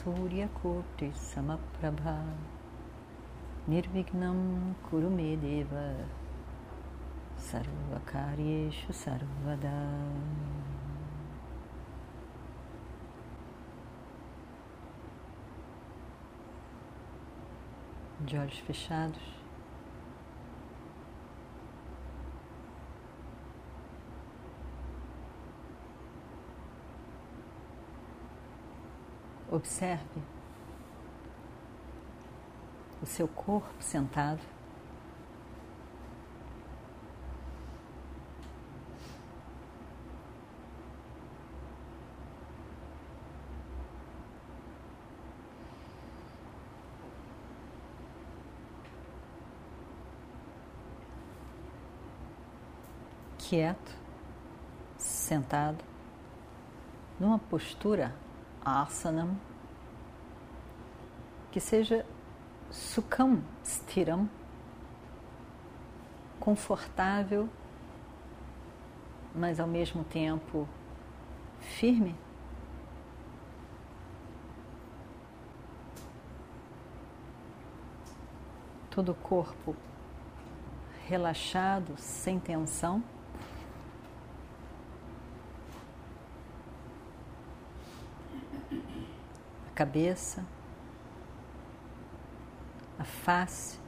Suryakurti 0.00 1.12
Samaprabha. 1.14 2.24
Nirvignam 3.68 4.74
Kurumedeva 4.90 6.06
Sarvakaryeshu 7.36 8.92
Sarvada. 8.94 9.76
De 18.20 18.38
olhos 18.38 18.58
fechados 18.60 19.39
Observe 29.60 30.22
o 33.02 33.04
seu 33.04 33.28
corpo 33.28 33.68
sentado. 33.78 34.40
Quieto, 53.36 53.94
sentado, 54.96 55.84
numa 57.18 57.38
postura 57.38 58.14
asanam, 58.64 59.36
que 61.50 61.60
seja 61.60 62.06
sukham 62.70 63.42
stiram, 63.64 64.28
confortável, 66.38 67.48
mas 69.34 69.60
ao 69.60 69.66
mesmo 69.66 70.04
tempo 70.04 70.68
firme. 71.60 72.14
Todo 78.90 79.12
o 79.12 79.14
corpo 79.14 79.76
relaxado, 81.06 81.94
sem 81.98 82.38
tensão. 82.38 83.02
cabeça, 89.80 90.44
a 93.00 93.04
face, 93.04 93.80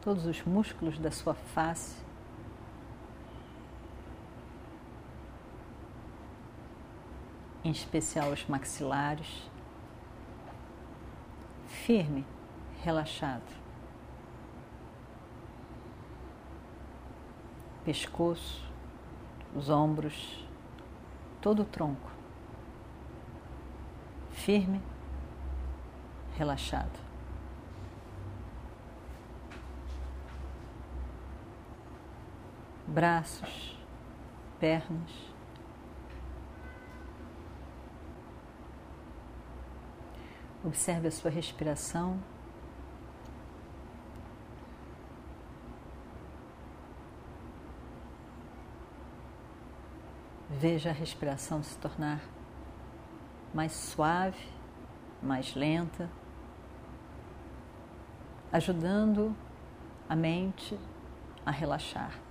todos 0.00 0.24
os 0.24 0.42
músculos 0.42 0.98
da 0.98 1.10
sua 1.10 1.34
face. 1.34 1.94
Em 7.62 7.70
especial 7.70 8.30
os 8.30 8.46
maxilares, 8.46 9.50
firme, 11.66 12.24
relaxado. 12.82 13.54
Pescoço, 17.84 18.64
os 19.54 19.68
ombros, 19.68 20.42
todo 21.42 21.62
o 21.62 21.64
tronco 21.66 22.16
firme, 24.32 24.80
relaxado. 26.36 27.05
Braços, 32.96 33.78
pernas. 34.58 35.30
Observe 40.64 41.08
a 41.08 41.10
sua 41.10 41.30
respiração. 41.30 42.18
Veja 50.48 50.88
a 50.88 50.94
respiração 50.94 51.62
se 51.62 51.76
tornar 51.76 52.22
mais 53.52 53.72
suave, 53.72 54.48
mais 55.22 55.54
lenta, 55.54 56.08
ajudando 58.50 59.36
a 60.08 60.16
mente 60.16 60.80
a 61.44 61.50
relaxar. 61.50 62.25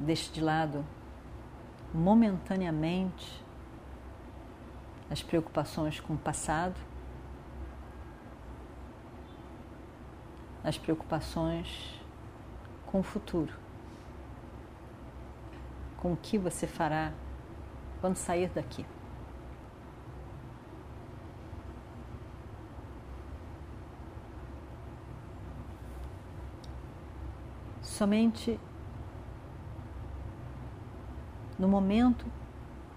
Deixe 0.00 0.32
de 0.32 0.40
lado 0.40 0.84
momentaneamente 1.94 3.44
as 5.10 5.22
preocupações 5.22 6.00
com 6.00 6.14
o 6.14 6.18
passado, 6.18 6.78
as 10.64 10.76
preocupações 10.76 12.00
com 12.86 13.00
o 13.00 13.02
futuro 13.02 13.70
com 16.00 16.14
o 16.14 16.16
que 16.16 16.38
você 16.38 16.66
fará 16.66 17.12
quando 18.00 18.16
sair 18.16 18.48
daqui. 18.48 18.86
Somente 27.82 28.58
no 31.60 31.68
momento 31.68 32.24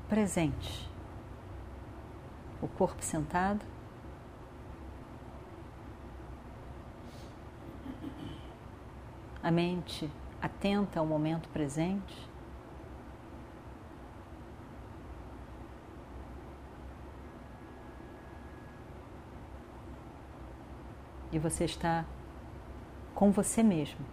presente, 0.07 0.89
o 2.61 2.67
corpo 2.67 3.03
sentado, 3.03 3.59
a 9.43 9.51
mente 9.51 10.09
atenta 10.41 11.01
ao 11.01 11.05
momento 11.05 11.49
presente. 11.49 12.31
e 21.33 21.39
você 21.39 21.65
está 21.65 22.05
com 23.15 23.31
você 23.31 23.63
mesmo. 23.63 24.05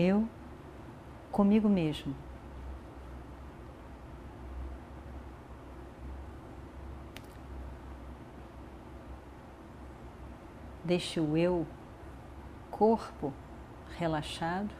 Eu 0.00 0.26
comigo 1.30 1.68
mesmo. 1.68 2.14
Deixe 10.82 11.20
o 11.20 11.36
eu, 11.36 11.66
corpo 12.70 13.30
relaxado 13.98 14.70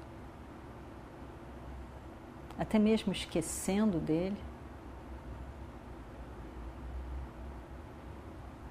até 2.58 2.78
mesmo 2.78 3.12
esquecendo 3.12 3.98
dele. 4.00 4.40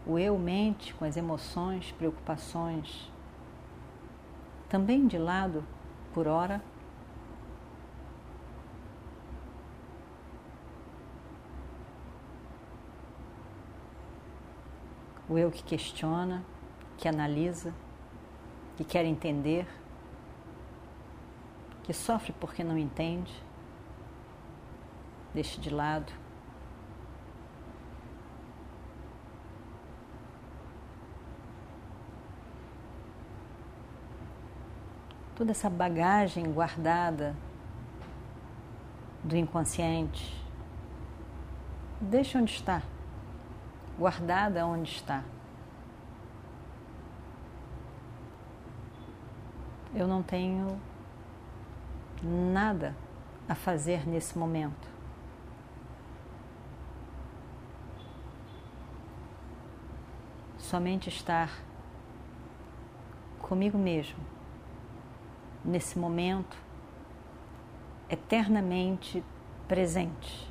O 0.04 0.18
eu 0.18 0.36
mente 0.40 0.96
com 0.96 1.06
as 1.06 1.16
emoções, 1.16 1.92
preocupações, 1.92 3.12
também 4.68 5.06
de 5.06 5.20
lado 5.20 5.64
por 6.14 6.28
hora. 6.28 6.62
O 15.28 15.38
eu 15.38 15.52
que 15.52 15.64
questiona, 15.64 16.44
que 16.98 17.08
analisa, 17.08 17.74
que 18.76 18.84
quer 18.84 19.06
entender, 19.06 19.68
que 21.84 21.94
sofre 21.94 22.34
porque 22.40 22.64
não 22.64 22.78
entende, 22.78 23.34
deixe 25.34 25.60
de 25.60 25.70
lado. 25.70 26.12
Toda 35.40 35.52
essa 35.52 35.70
bagagem 35.70 36.52
guardada 36.52 37.34
do 39.24 39.38
inconsciente, 39.38 40.38
deixe 42.02 42.38
onde 42.38 42.52
está, 42.52 42.84
guardada 43.98 44.66
onde 44.66 44.92
está. 44.92 45.24
Eu 49.96 50.10
não 50.10 50.22
tenho 50.22 50.78
nada 52.22 52.94
a 53.48 53.56
fazer 53.56 54.06
nesse 54.06 54.38
momento. 54.38 54.90
Somente 60.58 61.08
estar 61.08 61.50
comigo 63.40 63.78
mesmo, 63.78 64.20
nesse 65.70 66.00
momento, 66.00 66.58
eternamente 68.10 69.24
presente. 69.68 70.50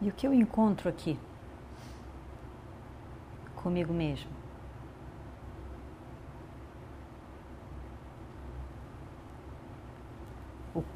E 0.00 0.08
o 0.08 0.12
que 0.12 0.26
eu 0.26 0.32
encontro 0.32 0.88
aqui 0.88 1.18
comigo 3.56 3.92
mesmo? 3.92 4.45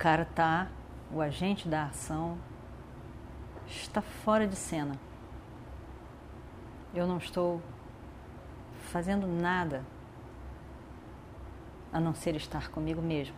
O 0.00 0.02
cara 0.02 0.25
tá, 0.25 0.67
o 1.12 1.20
agente 1.20 1.69
da 1.69 1.85
ação 1.85 2.38
está 3.67 4.00
fora 4.00 4.49
de 4.49 4.56
cena. 4.56 4.94
Eu 6.94 7.06
não 7.06 7.19
estou 7.19 7.61
fazendo 8.91 9.26
nada 9.26 9.85
a 11.93 12.00
não 12.00 12.14
ser 12.14 12.35
estar 12.35 12.70
comigo 12.70 13.02
mesmo. 13.02 13.37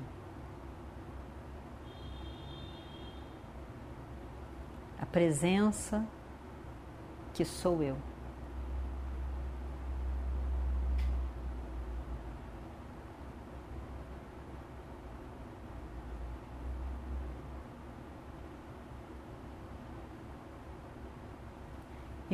presença 5.12 6.02
que 7.34 7.44
sou 7.44 7.82
eu. 7.82 8.11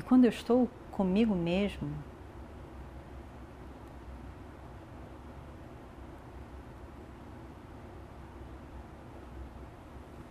Quando 0.08 0.24
eu 0.24 0.30
estou 0.30 0.70
comigo 0.90 1.34
mesmo, 1.34 1.94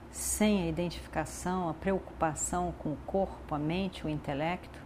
sem 0.09 0.63
a 0.63 0.67
identificação, 0.67 1.69
a 1.69 1.75
preocupação 1.75 2.73
com 2.79 2.93
o 2.93 2.97
corpo, 3.05 3.53
a 3.53 3.59
mente, 3.59 4.03
o 4.03 4.09
intelecto, 4.09 4.79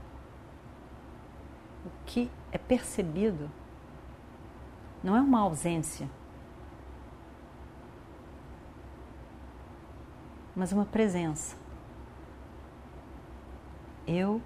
o 1.85 1.89
que 2.05 2.29
é 2.51 2.57
percebido 2.57 3.49
não 5.01 5.15
é 5.15 5.21
uma 5.21 5.39
ausência, 5.39 6.09
mas 10.53 10.73
uma 10.73 10.85
presença. 10.85 11.55
Eu, 14.05 14.41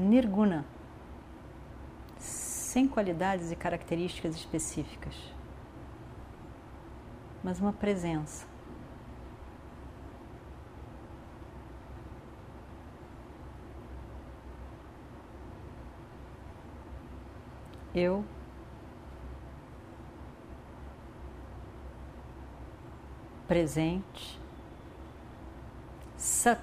Nirguna, 0.00 0.64
sem 2.18 2.88
qualidades 2.88 3.52
e 3.52 3.56
características 3.56 4.34
específicas. 4.34 5.14
Mas 7.42 7.58
uma 7.60 7.72
presença. 7.72 8.46
Eu. 17.94 18.24
Presente, 23.48 24.40
Sat, 26.16 26.60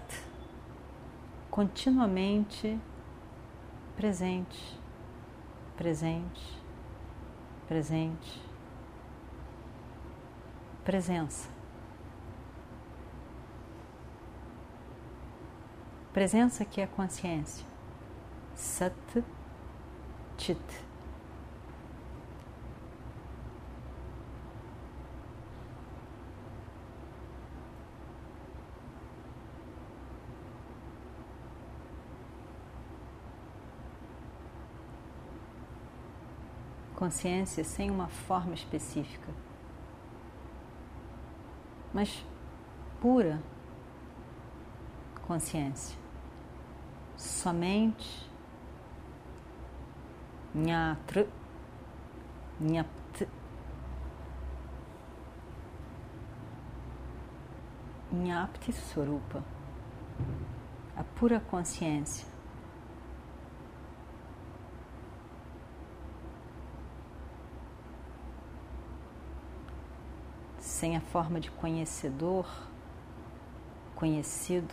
continuamente 1.52 2.80
presente, 3.98 4.80
presente, 5.76 6.62
presente 7.68 8.48
presença. 10.88 11.50
Presença 16.14 16.64
que 16.64 16.80
é 16.80 16.88
consciência. 16.88 17.66
Sat 18.56 18.96
Chit. 20.38 20.87
Consciência 36.98 37.64
sem 37.64 37.90
uma 37.90 38.10
forma 38.10 38.54
específica 38.54 39.32
mas 41.98 42.24
pura 43.02 43.42
consciência. 45.26 45.98
Somente 47.16 48.30
Nyatru, 50.54 51.28
Nyapt, 52.60 53.28
Nyapti 58.12 58.72
Swarupa, 58.72 59.44
a 60.96 61.04
pura 61.04 61.40
consciência. 61.40 62.28
Sem 70.78 70.96
a 70.96 71.02
forma 71.02 71.40
de 71.40 71.50
conhecedor, 71.50 72.48
conhecido, 73.96 74.72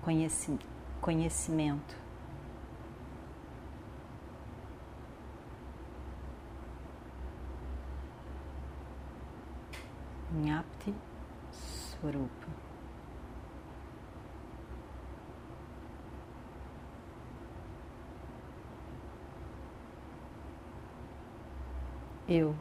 conheci, 0.00 0.58
conhecimento. 1.02 1.94
Nyapti 10.32 10.94
Swarupa. 11.50 12.48
Eu 22.26 22.56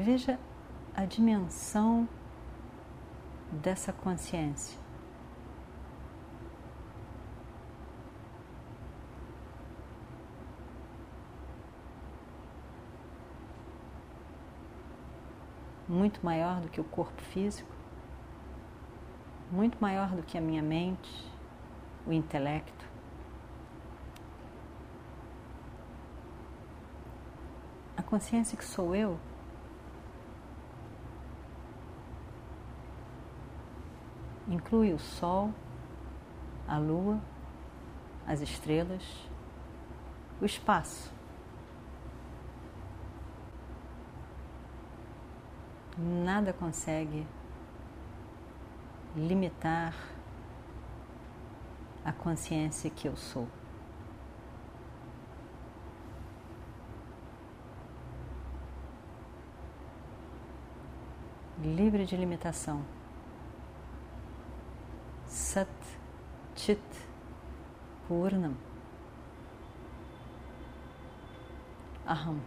E 0.00 0.02
veja 0.02 0.38
a 0.96 1.04
dimensão 1.04 2.08
dessa 3.52 3.92
consciência. 3.92 4.80
muito 15.86 16.24
maior 16.24 16.60
do 16.60 16.68
que 16.68 16.80
o 16.80 16.84
corpo 16.84 17.20
físico, 17.20 17.68
muito 19.50 19.76
maior 19.80 20.14
do 20.14 20.22
que 20.22 20.38
a 20.38 20.40
minha 20.40 20.62
mente, 20.62 21.28
o 22.06 22.12
intelecto. 22.12 22.88
A 27.96 28.02
consciência 28.02 28.56
que 28.56 28.64
sou 28.64 28.94
eu 28.94 29.18
inclui 34.60 34.92
o 34.92 34.98
Sol, 34.98 35.52
a 36.68 36.76
Lua, 36.76 37.18
as 38.26 38.40
estrelas, 38.42 39.02
o 40.40 40.44
espaço. 40.44 41.10
Nada 45.98 46.52
consegue 46.52 47.26
limitar 49.16 49.94
a 52.04 52.12
consciência 52.12 52.90
que 52.90 53.08
eu 53.08 53.16
sou. 53.16 53.48
Livre 61.62 62.06
de 62.06 62.16
limitação. 62.16 62.99
Sat 65.50 65.66
Chit 66.54 66.80
Purnam 68.06 68.54
Aham. 72.06 72.40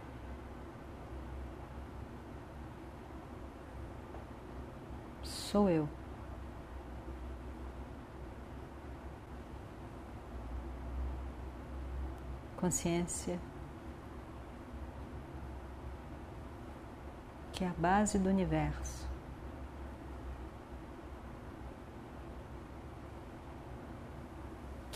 Sou 5.22 5.68
eu. 5.68 5.86
Consciência 12.56 13.38
que 17.52 17.64
é 17.64 17.68
a 17.68 17.74
base 17.74 18.18
do 18.18 18.30
universo. 18.30 19.13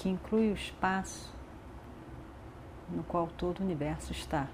Que 0.00 0.09
inclui 0.09 0.52
o 0.52 0.55
espaço 0.55 1.35
no 2.88 3.02
qual 3.02 3.26
todo 3.26 3.59
o 3.59 3.64
universo 3.64 4.12
está, 4.12 4.47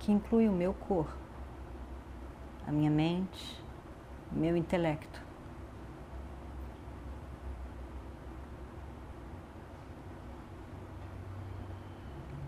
que 0.00 0.10
inclui 0.10 0.48
o 0.48 0.52
meu 0.52 0.74
corpo, 0.74 1.16
a 2.66 2.72
minha 2.72 2.90
mente, 2.90 3.62
o 4.32 4.38
meu 4.40 4.56
intelecto. 4.56 5.22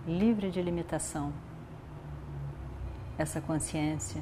Livre 0.05 0.51
de 0.51 0.61
limitação, 0.61 1.33
essa 3.17 3.41
consciência 3.41 4.21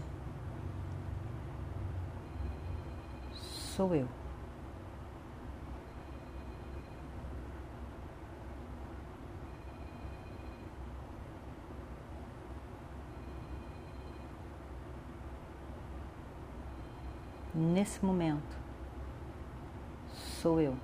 sou 3.33 3.95
eu. 3.95 4.20
Nesse 17.55 18.05
momento 18.05 18.61
sou 20.41 20.59
eu. 20.59 20.75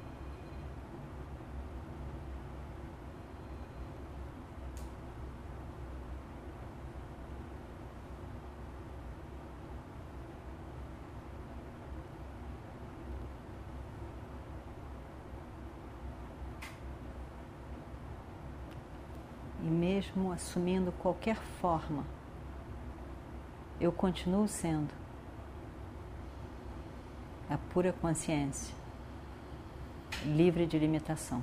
E 19.62 19.68
mesmo 19.68 20.30
assumindo 20.32 20.92
qualquer 20.92 21.36
forma, 21.36 22.04
eu 23.80 23.90
continuo 23.90 24.46
sendo 24.46 25.05
a 27.48 27.56
pura 27.56 27.92
consciência, 27.92 28.74
livre 30.24 30.66
de 30.66 30.78
limitação. 30.78 31.42